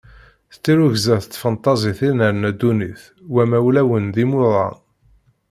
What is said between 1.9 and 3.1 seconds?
i nerna ddunit,